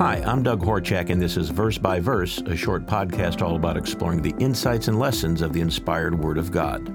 [0.00, 3.76] Hi, I'm Doug Horchak, and this is Verse by Verse, a short podcast all about
[3.76, 6.86] exploring the insights and lessons of the inspired Word of God.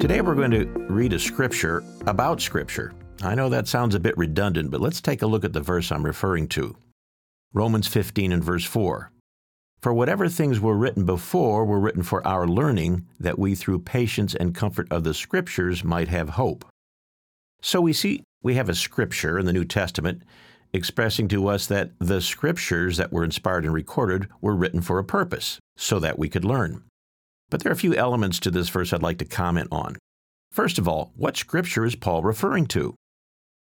[0.00, 2.94] Today we're going to read a scripture about scripture.
[3.22, 5.92] I know that sounds a bit redundant, but let's take a look at the verse
[5.92, 6.74] I'm referring to.
[7.52, 9.12] Romans 15 and verse 4.
[9.82, 14.34] For whatever things were written before were written for our learning, that we through patience
[14.34, 16.64] and comfort of the Scriptures might have hope.
[17.60, 20.22] So we see we have a scripture in the New Testament
[20.72, 25.04] expressing to us that the scriptures that were inspired and recorded were written for a
[25.04, 26.82] purpose, so that we could learn.
[27.50, 29.96] But there are a few elements to this verse I'd like to comment on.
[30.52, 32.94] First of all, what scripture is Paul referring to?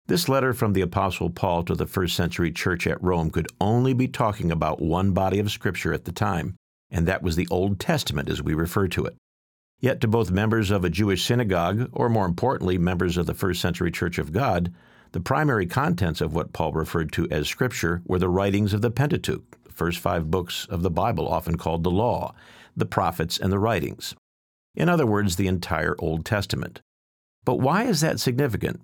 [0.06, 3.94] This letter from the Apostle Paul to the first century church at Rome could only
[3.94, 6.56] be talking about one body of Scripture at the time,
[6.90, 9.16] and that was the Old Testament as we refer to it.
[9.84, 13.60] Yet to both members of a Jewish synagogue, or more importantly, members of the first
[13.60, 14.72] century Church of God,
[15.12, 18.90] the primary contents of what Paul referred to as Scripture were the writings of the
[18.90, 22.34] Pentateuch, the first five books of the Bible, often called the Law,
[22.74, 24.14] the prophets, and the writings.
[24.74, 26.80] In other words, the entire Old Testament.
[27.44, 28.80] But why is that significant?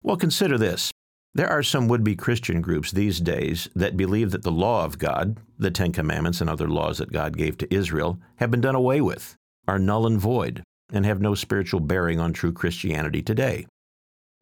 [0.00, 0.92] Well, consider this.
[1.34, 5.00] There are some would be Christian groups these days that believe that the law of
[5.00, 8.76] God, the Ten Commandments and other laws that God gave to Israel, have been done
[8.76, 9.36] away with,
[9.70, 13.66] are null and void, and have no spiritual bearing on true Christianity today.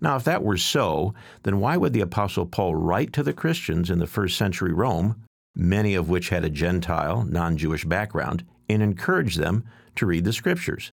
[0.01, 1.13] Now, if that were so,
[1.43, 5.23] then why would the Apostle Paul write to the Christians in the first century Rome,
[5.55, 9.65] many of which had a Gentile, non Jewish background, and encourage them
[9.97, 10.91] to read the Scriptures?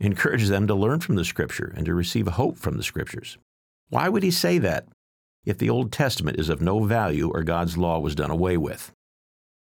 [0.00, 3.38] Encourage them to learn from the Scripture and to receive hope from the Scriptures.
[3.88, 4.88] Why would he say that
[5.44, 8.90] if the Old Testament is of no value or God's law was done away with?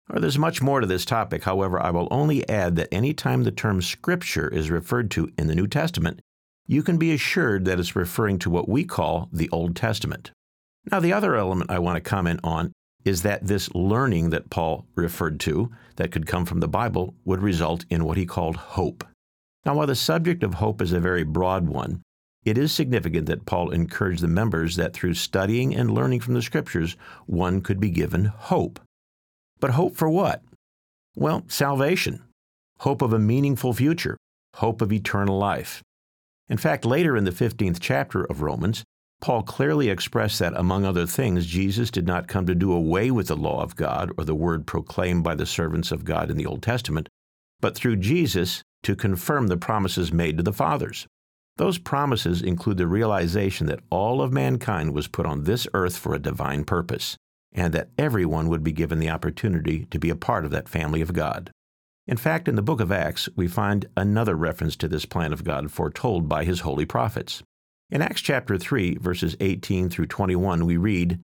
[0.09, 1.43] Or there's much more to this topic.
[1.43, 5.47] However, I will only add that any time the term Scripture is referred to in
[5.47, 6.21] the New Testament,
[6.67, 10.31] you can be assured that it's referring to what we call the Old Testament.
[10.91, 12.73] Now, the other element I want to comment on
[13.05, 17.41] is that this learning that Paul referred to, that could come from the Bible, would
[17.41, 19.05] result in what he called hope.
[19.65, 22.01] Now, while the subject of hope is a very broad one,
[22.45, 26.41] it is significant that Paul encouraged the members that through studying and learning from the
[26.41, 28.79] Scriptures, one could be given hope.
[29.63, 30.43] But hope for what?
[31.15, 32.21] Well, salvation,
[32.79, 34.17] hope of a meaningful future,
[34.55, 35.81] hope of eternal life.
[36.49, 38.83] In fact, later in the 15th chapter of Romans,
[39.21, 43.27] Paul clearly expressed that, among other things, Jesus did not come to do away with
[43.27, 46.45] the law of God or the word proclaimed by the servants of God in the
[46.45, 47.07] Old Testament,
[47.61, 51.07] but through Jesus to confirm the promises made to the fathers.
[51.55, 56.13] Those promises include the realization that all of mankind was put on this earth for
[56.13, 57.15] a divine purpose,
[57.53, 61.01] and that everyone would be given the opportunity to be a part of that family
[61.01, 61.51] of God.
[62.05, 65.43] In fact, in the book of Acts, we find another reference to this plan of
[65.43, 67.43] God foretold by his holy prophets.
[67.89, 71.19] In Acts chapter 3, verses 18 through 21, we read,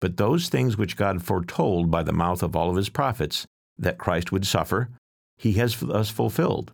[0.00, 3.46] But those things which God foretold by the mouth of all of his prophets,
[3.78, 4.90] that Christ would suffer,
[5.38, 6.72] he has thus fulfilled.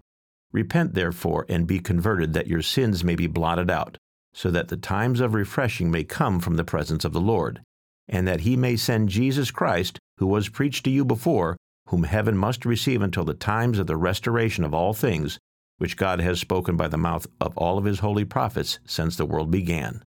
[0.51, 3.99] Repent, therefore, and be converted, that your sins may be blotted out,
[4.33, 7.61] so that the times of refreshing may come from the presence of the Lord,
[8.09, 11.57] and that he may send Jesus Christ, who was preached to you before,
[11.89, 15.39] whom heaven must receive until the times of the restoration of all things,
[15.79, 19.27] which God has spoken by the mouth of all of his holy prophets since the
[19.27, 20.03] world began.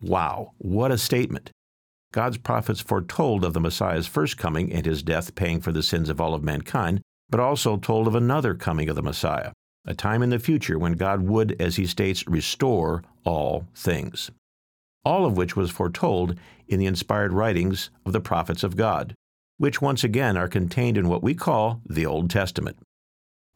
[0.00, 1.50] Wow, what a statement!
[2.12, 6.08] God's prophets foretold of the Messiah's first coming and his death paying for the sins
[6.08, 9.52] of all of mankind, but also told of another coming of the Messiah
[9.88, 14.30] a time in the future when God would, as he states, restore all things.
[15.08, 19.14] All of which was foretold in the inspired writings of the prophets of God,
[19.56, 22.76] which once again are contained in what we call the Old Testament.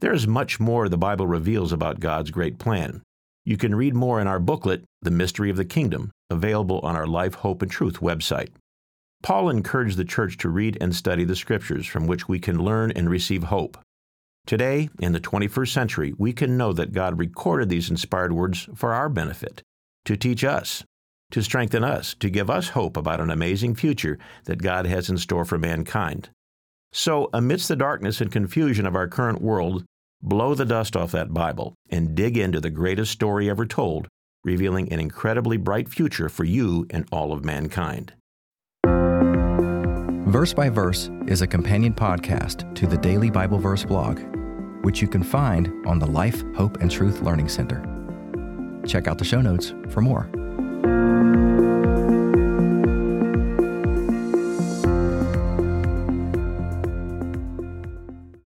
[0.01, 3.03] There is much more the Bible reveals about God's great plan.
[3.45, 7.07] You can read more in our booklet, The Mystery of the Kingdom, available on our
[7.07, 8.49] Life, Hope, and Truth website.
[9.23, 12.93] Paul encouraged the church to read and study the Scriptures from which we can learn
[12.93, 13.77] and receive hope.
[14.47, 18.95] Today, in the 21st century, we can know that God recorded these inspired words for
[18.95, 19.61] our benefit,
[20.07, 20.83] to teach us,
[21.33, 25.19] to strengthen us, to give us hope about an amazing future that God has in
[25.19, 26.31] store for mankind.
[26.93, 29.85] So, amidst the darkness and confusion of our current world,
[30.23, 34.09] blow the dust off that Bible and dig into the greatest story ever told,
[34.45, 38.13] revealing an incredibly bright future for you and all of mankind.
[40.29, 44.21] Verse by Verse is a companion podcast to the Daily Bible Verse blog,
[44.85, 47.83] which you can find on the Life, Hope, and Truth Learning Center.
[48.87, 50.31] Check out the show notes for more.
[50.85, 51.72] Thank you.